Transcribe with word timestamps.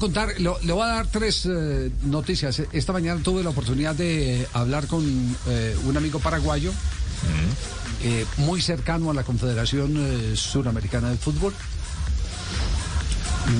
Contar, 0.00 0.40
lo- 0.40 0.58
le 0.64 0.72
voy 0.72 0.82
a 0.82 0.86
dar 0.86 1.06
tres 1.06 1.46
eh, 1.46 1.88
noticias. 2.02 2.60
Esta 2.72 2.92
mañana 2.92 3.20
tuve 3.22 3.44
la 3.44 3.50
oportunidad 3.50 3.94
de 3.94 4.44
hablar 4.52 4.88
con 4.88 5.04
eh, 5.46 5.76
un 5.84 5.96
amigo 5.96 6.18
paraguayo 6.18 6.72
eh, 8.02 8.26
muy 8.38 8.60
cercano 8.60 9.12
a 9.12 9.14
la 9.14 9.22
Confederación 9.22 9.94
eh, 9.96 10.32
Suramericana 10.34 11.10
de 11.10 11.16
Fútbol. 11.16 11.54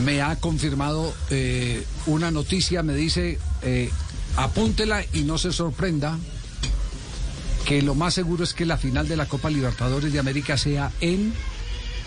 Me 0.04 0.22
ha 0.22 0.34
confirmado 0.34 1.14
eh, 1.30 1.84
una 2.06 2.32
noticia, 2.32 2.82
me 2.82 2.94
dice, 2.96 3.38
eh, 3.62 3.90
apúntela 4.36 5.04
y 5.12 5.20
no 5.22 5.38
se 5.38 5.52
sorprenda 5.52 6.18
que 7.64 7.80
lo 7.80 7.94
más 7.94 8.12
seguro 8.12 8.42
es 8.42 8.54
que 8.54 8.66
la 8.66 8.76
final 8.76 9.06
de 9.06 9.16
la 9.16 9.26
Copa 9.26 9.50
Libertadores 9.50 10.12
de 10.12 10.18
América 10.18 10.58
sea 10.58 10.90
en... 11.00 11.32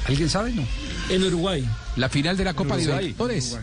¿Alguien 0.06 0.30
sabe? 0.30 0.52
No. 0.52 0.64
En 1.10 1.24
Uruguay. 1.24 1.66
La 1.96 2.10
final 2.10 2.36
de 2.36 2.44
la 2.44 2.54
Copa 2.56 2.76
Uruguay. 2.76 3.04
Libertadores. 3.06 3.58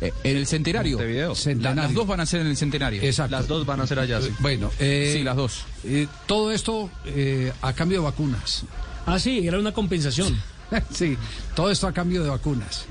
Eh, 0.00 0.12
en 0.24 0.36
el 0.36 0.46
centenario. 0.46 0.96
Montevideo. 0.96 1.28
La- 1.30 1.34
Centenario. 1.34 1.82
las 1.82 1.94
dos 1.94 2.06
van 2.06 2.20
a 2.20 2.26
ser 2.26 2.40
en 2.40 2.46
el 2.46 2.56
centenario. 2.56 3.02
Exacto. 3.02 3.36
Las 3.36 3.46
dos 3.48 3.66
van 3.66 3.80
a 3.80 3.86
ser 3.86 3.98
allá, 3.98 4.20
sí. 4.22 4.30
Bueno, 4.38 4.70
eh, 4.78 5.14
Sí, 5.16 5.22
las 5.22 5.36
dos. 5.36 5.64
eh, 5.84 6.06
todo 6.26 6.52
esto 6.52 6.90
eh, 7.04 7.52
a 7.60 7.72
cambio 7.74 7.98
de 7.98 8.04
vacunas. 8.04 8.62
Ah, 9.06 9.18
sí, 9.18 9.46
era 9.46 9.58
una 9.58 9.72
compensación. 9.72 10.40
sí, 10.94 11.16
todo 11.54 11.70
esto 11.70 11.86
a 11.86 11.92
cambio 11.92 12.22
de 12.22 12.30
vacunas. 12.30 12.84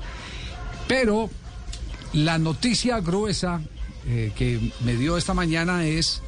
Pero 0.86 1.30
la 2.12 2.38
noticia 2.38 3.00
gruesa 3.00 3.60
eh, 4.06 4.32
que 4.36 4.72
me 4.84 4.94
dio 4.96 5.16
esta 5.16 5.34
mañana 5.34 5.86
es 5.86 6.22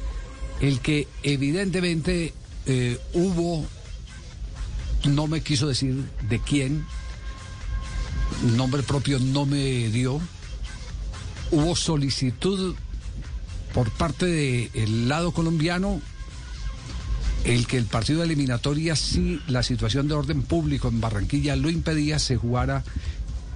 el 0.61 0.79
que 0.79 1.07
evidentemente 1.23 2.33
eh, 2.65 2.97
hubo, 3.13 3.65
no 5.05 5.27
me 5.27 5.41
quiso 5.41 5.67
decir 5.67 6.03
de 6.29 6.39
quién, 6.39 6.85
nombre 8.55 8.83
propio 8.83 9.19
no 9.19 9.45
me 9.45 9.89
dio, 9.89 10.21
hubo 11.53 11.75
solicitud 11.75 12.75
por 13.73 13.89
parte 13.91 14.25
del 14.73 15.07
lado 15.09 15.31
colombiano 15.31 16.01
el 17.43 17.67
que 17.67 17.77
el 17.77 17.85
partido 17.85 18.19
de 18.19 18.25
eliminatoria, 18.25 18.95
si 18.95 19.39
la 19.47 19.63
situación 19.63 20.07
de 20.07 20.13
orden 20.13 20.43
público 20.43 20.87
en 20.87 21.01
Barranquilla 21.01 21.55
lo 21.55 21.69
impedía, 21.69 22.17
se 22.19 22.37
jugara 22.37 22.83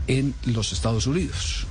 en 0.07 0.33
los 0.45 0.73
Estados 0.73 1.07
Unidos. 1.07 1.65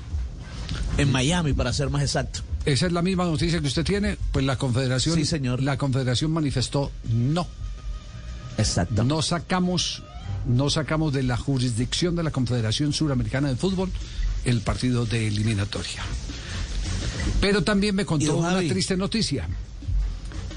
En 0.98 1.12
Miami, 1.12 1.52
para 1.52 1.72
ser 1.72 1.91
más 1.91 2.02
exacto. 2.02 2.41
Esa 2.64 2.86
es 2.86 2.92
la 2.92 3.02
misma 3.02 3.24
noticia 3.27 3.60
que 3.60 3.66
usted 3.66 3.84
tiene, 3.84 4.16
pues 4.32 4.44
la 4.44 4.56
Confederación, 4.56 5.14
Sí, 5.14 5.24
señor. 5.27 5.62
la 5.62 5.77
Confederación 5.77 6.32
manifestó 6.32 6.91
no, 7.12 7.47
Exacto. 8.58 9.04
no 9.04 9.20
sacamos, 9.22 10.02
no 10.47 10.70
sacamos 10.70 11.12
de 11.12 11.22
la 11.22 11.36
jurisdicción 11.36 12.16
de 12.16 12.22
la 12.22 12.30
Confederación 12.30 12.92
Suramericana 12.94 13.48
de 13.48 13.56
Fútbol 13.56 13.91
el 14.47 14.62
partido 14.62 15.05
de 15.05 15.27
eliminatoria. 15.27 16.02
Pero 17.41 17.62
también 17.62 17.94
me 17.94 18.06
contó 18.06 18.39
una 18.39 18.58
triste 18.61 18.97
noticia. 18.97 19.48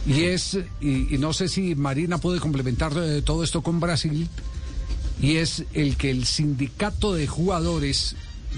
Y 0.07 0.23
es, 0.23 0.57
y, 0.79 1.13
y 1.13 1.17
no 1.17 1.33
sé 1.33 1.49
si 1.49 1.75
Marina 1.75 2.19
puede 2.19 2.39
complementar 2.39 2.93
eh, 2.95 3.21
todo 3.21 3.43
esto 3.43 3.61
con 3.61 3.79
Brasil, 3.79 4.29
y 5.21 5.35
es 5.35 5.65
el 5.73 5.97
que 5.97 6.09
el 6.09 6.25
sindicato 6.25 7.13
de 7.13 7.27
jugadores 7.27 8.15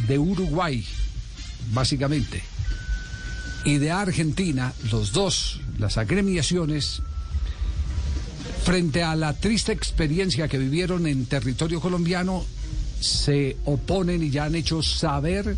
de 0.08 0.20
Uruguay, 0.20 0.86
básicamente, 1.74 2.44
y 3.66 3.78
de 3.78 3.92
Argentina, 3.92 4.74
los 4.92 5.12
dos, 5.12 5.62
las 5.80 5.98
agremiaciones, 5.98 7.02
frente 8.64 9.04
a 9.04 9.16
la 9.16 9.34
triste 9.34 9.72
experiencia 9.72 10.48
que 10.48 10.58
vivieron 10.58 11.08
en 11.08 11.26
territorio 11.26 11.82
colombiano, 11.82 12.46
se 13.02 13.58
oponen 13.66 14.24
y 14.24 14.30
ya 14.30 14.46
han 14.46 14.56
hecho 14.56 14.82
saber 14.82 15.58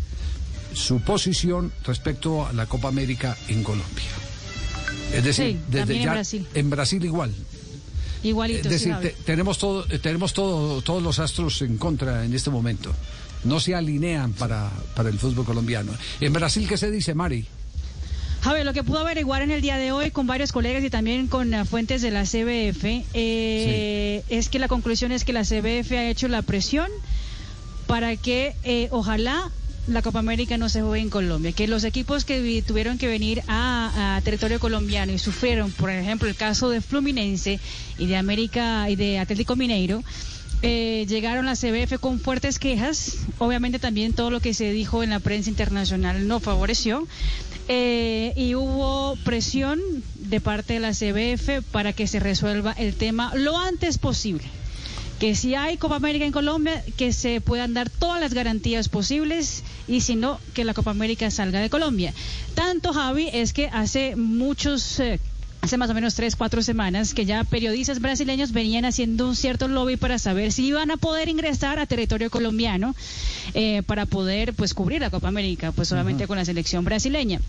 su 0.74 1.00
posición 1.00 1.70
respecto 1.86 2.44
a 2.46 2.52
la 2.52 2.66
Copa 2.66 2.88
América 2.88 3.36
en 3.48 3.62
Colombia. 3.62 4.10
Es 5.12 5.22
decir, 5.22 5.52
Sí, 5.52 5.58
desde 5.70 5.96
en 6.02 6.02
Brasil. 6.10 6.46
en 6.54 6.70
Brasil 6.70 7.04
igual. 7.04 7.32
Igualito. 8.24 8.68
Es 8.68 8.70
decir, 8.82 8.96
te- 9.00 9.14
tenemos 9.24 9.58
todo, 9.58 9.84
tenemos 9.84 10.32
todo, 10.32 10.82
todos 10.82 11.02
los 11.02 11.18
astros 11.20 11.62
en 11.62 11.76
contra 11.76 12.24
en 12.24 12.34
este 12.34 12.50
momento. 12.50 12.92
No 13.44 13.60
se 13.60 13.74
alinean 13.74 14.32
para, 14.32 14.70
para 14.96 15.10
el 15.10 15.18
fútbol 15.18 15.44
colombiano. 15.44 15.92
En 16.20 16.32
Brasil, 16.32 16.66
¿qué 16.66 16.76
se 16.78 16.90
dice, 16.90 17.14
Mari? 17.14 17.44
Javi, 18.40 18.64
lo 18.64 18.72
que 18.72 18.82
pudo 18.82 18.98
averiguar 19.00 19.42
en 19.42 19.50
el 19.50 19.60
día 19.62 19.76
de 19.76 19.92
hoy 19.92 20.10
con 20.10 20.26
varios 20.26 20.50
colegas 20.52 20.82
y 20.82 20.90
también 20.90 21.28
con 21.28 21.54
eh, 21.54 21.64
fuentes 21.64 22.02
de 22.02 22.10
la 22.10 22.24
CBF 22.24 22.84
eh, 23.14 24.22
es 24.28 24.48
que 24.48 24.58
la 24.58 24.68
conclusión 24.68 25.12
es 25.12 25.24
que 25.24 25.32
la 25.32 25.44
CBF 25.44 25.92
ha 25.92 26.08
hecho 26.08 26.28
la 26.28 26.42
presión 26.42 26.88
para 27.86 28.16
que 28.16 28.54
eh, 28.64 28.88
ojalá 28.90 29.50
la 29.86 30.00
Copa 30.00 30.18
América 30.20 30.56
no 30.56 30.68
se 30.70 30.80
juegue 30.80 31.02
en 31.02 31.10
Colombia, 31.10 31.52
que 31.52 31.68
los 31.68 31.84
equipos 31.84 32.24
que 32.24 32.40
vi- 32.40 32.62
tuvieron 32.62 32.96
que 32.96 33.06
venir 33.06 33.42
a, 33.48 34.16
a 34.16 34.20
territorio 34.22 34.58
colombiano 34.58 35.12
y 35.12 35.18
sufrieron, 35.18 35.70
por 35.72 35.90
ejemplo, 35.90 36.26
el 36.28 36.34
caso 36.36 36.70
de 36.70 36.80
Fluminense 36.80 37.60
y 37.98 38.06
de 38.06 38.16
América 38.16 38.88
y 38.88 38.96
de 38.96 39.18
Atlético 39.18 39.56
Mineiro, 39.56 40.02
eh, 40.62 41.04
llegaron 41.06 41.46
a 41.46 41.50
la 41.50 41.56
CBF 41.56 41.98
con 42.00 42.18
fuertes 42.18 42.58
quejas. 42.58 43.18
Obviamente 43.36 43.78
también 43.78 44.14
todo 44.14 44.30
lo 44.30 44.40
que 44.40 44.54
se 44.54 44.70
dijo 44.72 45.02
en 45.02 45.10
la 45.10 45.20
prensa 45.20 45.50
internacional 45.50 46.26
no 46.26 46.40
favoreció. 46.40 47.06
Eh, 47.68 48.32
y 48.36 48.54
hubo 48.54 49.16
presión 49.24 49.78
de 50.16 50.40
parte 50.40 50.74
de 50.74 50.80
la 50.80 50.92
CBF 50.92 51.62
para 51.70 51.92
que 51.92 52.06
se 52.06 52.20
resuelva 52.20 52.72
el 52.72 52.94
tema 52.94 53.32
lo 53.34 53.58
antes 53.58 53.98
posible. 53.98 54.44
Que 55.18 55.34
si 55.34 55.54
hay 55.54 55.76
Copa 55.76 55.96
América 55.96 56.24
en 56.24 56.32
Colombia, 56.32 56.82
que 56.96 57.12
se 57.12 57.40
puedan 57.40 57.72
dar 57.72 57.88
todas 57.88 58.20
las 58.20 58.34
garantías 58.34 58.88
posibles 58.88 59.62
y 59.86 60.00
si 60.00 60.16
no, 60.16 60.40
que 60.54 60.64
la 60.64 60.74
Copa 60.74 60.90
América 60.90 61.30
salga 61.30 61.60
de 61.60 61.70
Colombia. 61.70 62.12
Tanto, 62.54 62.92
Javi, 62.92 63.28
es 63.32 63.52
que 63.52 63.68
hace 63.68 64.16
muchos... 64.16 65.00
eh, 65.00 65.20
Hace 65.64 65.78
más 65.78 65.88
o 65.88 65.94
menos 65.94 66.14
tres, 66.14 66.36
cuatro 66.36 66.62
semanas 66.62 67.14
que 67.14 67.24
ya 67.24 67.42
periodistas 67.42 67.98
brasileños 67.98 68.52
venían 68.52 68.84
haciendo 68.84 69.26
un 69.26 69.34
cierto 69.34 69.66
lobby 69.66 69.96
para 69.96 70.18
saber 70.18 70.52
si 70.52 70.66
iban 70.66 70.90
a 70.90 70.98
poder 70.98 71.30
ingresar 71.30 71.78
a 71.78 71.86
territorio 71.86 72.28
colombiano 72.30 72.94
eh, 73.54 73.82
para 73.86 74.04
poder 74.04 74.52
pues 74.52 74.74
cubrir 74.74 75.00
la 75.00 75.08
Copa 75.08 75.28
América, 75.28 75.72
pues 75.72 75.90
obviamente 75.90 76.26
con 76.26 76.36
la 76.36 76.44
selección 76.44 76.84
brasileña. 76.84 77.40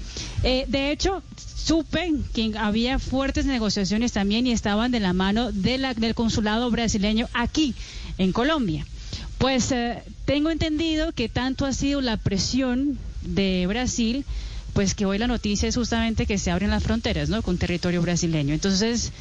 Eh, 0.44 0.64
de 0.70 0.92
hecho, 0.92 1.24
supe 1.58 2.14
que 2.34 2.54
había 2.58 3.00
fuertes 3.00 3.46
negociaciones 3.48 4.14
también 4.14 4.48
y 4.48 4.54
estaban 4.54 4.92
de 4.94 5.02
la 5.02 5.12
mano 5.12 5.52
de 5.52 5.78
la- 5.78 5.94
del 5.94 6.16
consulado 6.16 6.72
brasileño 6.72 7.28
aquí 7.34 7.76
en 8.18 8.32
Colombia. 8.32 8.86
Pues 9.40 9.74
eh, 9.74 10.02
tengo 10.24 10.52
entendido 10.52 11.12
que 11.12 11.28
tanto 11.28 11.66
ha 11.66 11.74
sido 11.74 12.00
la 12.00 12.16
presión 12.16 12.98
de 13.24 13.66
Brasil, 13.68 14.24
pues 14.76 14.94
que 14.94 15.06
hoy 15.06 15.18
la 15.18 15.26
noticia 15.28 15.68
es 15.70 15.76
justamente 15.76 16.26
que 16.28 16.38
se 16.38 16.52
abren 16.52 16.70
las 16.70 16.84
fronteras, 16.84 17.30
¿no? 17.30 17.42
Con 17.42 17.58
territorio 17.58 18.02
brasileño. 18.02 18.54
Entonces, 18.54 19.12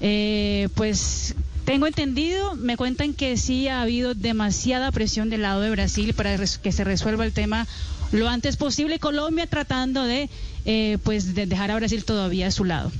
eh, 0.00 0.68
pues 0.74 1.34
tengo 1.64 1.86
entendido, 1.86 2.56
me 2.56 2.76
cuentan 2.76 3.14
que 3.14 3.36
sí 3.36 3.68
ha 3.68 3.82
habido 3.82 4.14
demasiada 4.14 4.90
presión 4.90 5.30
del 5.30 5.42
lado 5.42 5.60
de 5.60 5.70
Brasil 5.70 6.12
para 6.12 6.36
que 6.36 6.72
se 6.72 6.82
resuelva 6.84 7.24
el 7.24 7.32
tema 7.32 7.66
lo 8.10 8.28
antes 8.28 8.56
posible. 8.56 8.98
Colombia 8.98 9.46
tratando 9.46 10.02
de, 10.02 10.28
eh, 10.64 10.98
pues, 11.04 11.34
de 11.36 11.46
dejar 11.46 11.70
a 11.70 11.76
Brasil 11.76 12.04
todavía 12.04 12.48
a 12.48 12.50
su 12.50 12.64
lado. 12.64 12.90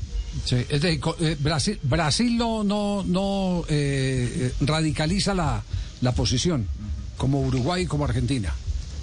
Sí, 0.44 0.56
es 0.68 0.98
co- 1.00 1.16
eh, 1.20 1.36
Brasil, 1.40 1.78
Brasil 1.82 2.36
no, 2.36 2.62
no, 2.62 3.02
no 3.04 3.64
eh, 3.68 4.52
eh, 4.52 4.52
radicaliza 4.60 5.34
la, 5.34 5.62
la 6.02 6.12
posición, 6.12 6.68
como 7.16 7.40
Uruguay 7.40 7.82
y 7.82 7.86
como 7.86 8.04
Argentina. 8.04 8.54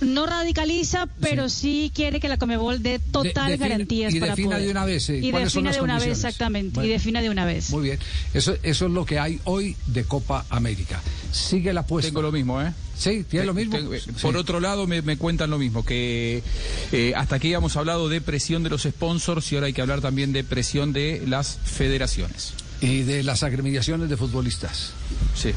No 0.03 0.25
radicaliza, 0.25 1.07
pero 1.21 1.49
sí, 1.49 1.91
quiere 1.95 2.19
que 2.19 2.27
la 2.27 2.37
Comebol 2.37 2.81
dé 2.83 2.99
total 2.99 3.51
defina- 3.51 3.57
garantías 3.69 4.13
y 4.13 4.19
para 4.19 4.31
defina 4.33 4.49
poder. 4.51 4.65
de 4.65 4.71
una 4.71 4.85
vez, 4.85 5.09
eh, 5.09 5.17
y 5.19 5.31
son 5.31 5.43
defina 5.43 5.69
las 5.69 5.75
de 5.77 5.81
una 5.81 5.99
vez, 5.99 6.07
exactamente. 6.09 6.75
Bueno. 6.75 6.89
Y 6.89 6.91
defina 6.91 7.21
de 7.21 7.29
una 7.29 7.45
vez. 7.45 7.69
Muy 7.71 7.83
bien, 7.83 7.99
eso, 8.33 8.55
eso 8.63 8.85
es 8.85 8.91
lo 8.91 9.05
que 9.05 9.19
hay 9.19 9.39
hoy 9.45 9.75
de 9.87 10.03
Copa 10.03 10.45
América. 10.49 11.01
Sigue 11.31 11.73
la 11.73 11.81
apuesta. 11.81 12.09
Tengo 12.09 12.21
lo 12.21 12.31
mismo, 12.31 12.61
¿eh? 12.61 12.73
Sí, 12.97 13.25
tiene 13.27 13.45
lo 13.45 13.53
mismo. 13.53 13.75
Tengo- 13.75 13.93
eh, 13.93 14.01
Sí. 14.01 14.11
Por 14.21 14.37
otro 14.37 14.59
lado, 14.59 14.85
me, 14.87 15.01
me 15.01 15.17
cuentan 15.17 15.49
lo 15.49 15.57
mismo, 15.57 15.83
que 15.83 16.43
eh, 16.91 17.13
hasta 17.15 17.35
aquí 17.37 17.47
habíamos 17.47 17.75
hablado 17.77 18.07
de 18.09 18.21
presión 18.21 18.63
de 18.63 18.69
los 18.69 18.83
sponsors 18.83 19.51
y 19.51 19.55
ahora 19.55 19.67
hay 19.67 19.73
que 19.73 19.81
hablar 19.81 20.01
también 20.01 20.31
de 20.33 20.43
presión 20.43 20.93
de 20.93 21.23
las 21.25 21.57
federaciones. 21.63 22.53
Y 22.81 23.03
de 23.03 23.23
las 23.23 23.43
agremiaciones 23.43 24.09
de 24.09 24.17
futbolistas. 24.17 24.91
Sí. 25.35 25.51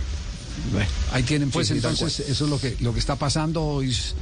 Ahí 1.12 1.22
tienen 1.22 1.50
pues 1.50 1.68
Sí, 1.68 1.74
sí, 1.74 1.80
tal 1.80 1.92
entonces 1.92 2.28
eso 2.28 2.44
es 2.44 2.50
lo 2.50 2.58
que 2.60 2.76
lo 2.80 2.92
que 2.92 2.98
está 3.00 3.16
pasando 3.16 3.82
y 3.82 3.90
s- 3.90 4.14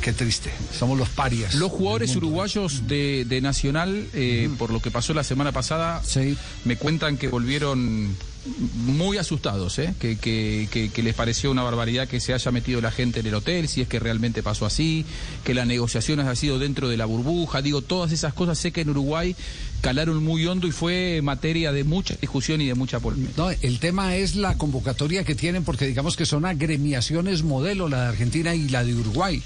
Qué, 0.00 0.12
triste. 0.14 0.50
Somos 0.78 0.98
los 0.98 1.10
parias. 1.10 1.54
Los 1.56 1.70
jugadores 1.70 2.16
uruguayos 2.16 2.88
de, 2.88 3.26
de 3.28 3.40
Nacional, 3.42 4.08
eh, 4.14 4.48
por 4.58 4.70
lo 4.70 4.80
que 4.80 4.90
pasó 4.90 5.12
la 5.12 5.22
semana 5.24 5.52
pasada, 5.52 6.02
Sí. 6.02 6.38
me 6.64 6.76
cuentan 6.76 7.18
que 7.18 7.28
volvieron 7.28 8.16
muy 8.86 9.16
asustados, 9.18 9.78
¿eh? 9.78 9.94
que, 9.98 10.18
que- 10.18 10.68
que- 10.70 10.90
que 10.90 11.02
les 11.02 11.14
pareció 11.14 11.50
una 11.50 11.62
barbaridad 11.62 12.06
que 12.08 12.20
se 12.20 12.34
haya 12.34 12.50
metido 12.50 12.80
la 12.80 12.90
gente 12.90 13.20
en 13.20 13.26
el 13.26 13.34
hotel, 13.34 13.68
si 13.68 13.80
es 13.80 13.88
que 13.88 13.98
realmente 13.98 14.42
pasó 14.42 14.66
así, 14.66 15.04
que 15.44 15.54
las 15.54 15.66
negociaciones 15.66 16.26
ha 16.26 16.36
sido 16.36 16.58
dentro 16.58 16.88
de 16.88 16.96
la 16.96 17.06
burbuja, 17.06 17.62
digo, 17.62 17.80
todas 17.82 18.12
esas 18.12 18.34
cosas 18.34 18.58
sé 18.58 18.72
que 18.72 18.82
en 18.82 18.90
Uruguay 18.90 19.34
calaron 19.80 20.22
muy 20.22 20.46
hondo 20.46 20.66
y 20.66 20.72
fue 20.72 21.20
materia 21.22 21.72
de 21.72 21.84
mucha 21.84 22.14
discusión 22.20 22.60
y 22.60 22.66
de 22.66 22.74
mucha 22.74 23.00
polémica. 23.00 23.32
No, 23.36 23.50
el 23.50 23.78
tema 23.78 24.16
es 24.16 24.36
la 24.36 24.56
convocatoria 24.58 25.24
que 25.24 25.34
tienen, 25.34 25.64
porque 25.64 25.86
digamos 25.86 26.16
que 26.16 26.26
son 26.26 26.44
agremiaciones 26.44 27.42
modelo, 27.42 27.88
la 27.88 28.02
de 28.02 28.08
Argentina 28.08 28.54
y 28.54 28.68
la 28.68 28.84
de 28.84 28.94
Uruguay. 28.94 29.42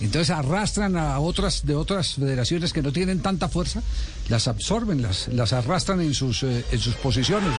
Entonces 0.00 0.30
arrastran 0.30 0.96
a 0.96 1.18
otras 1.20 1.66
de 1.66 1.74
otras 1.74 2.14
federaciones 2.14 2.72
que 2.72 2.80
no 2.82 2.90
tienen 2.90 3.20
tanta 3.20 3.48
fuerza, 3.48 3.82
las 4.30 4.48
absorben, 4.48 5.02
las, 5.02 5.28
las 5.28 5.52
arrastran 5.52 6.00
en 6.00 6.14
sus, 6.14 6.42
eh, 6.42 6.64
en 6.72 6.78
sus 6.78 6.94
posiciones. 6.94 7.59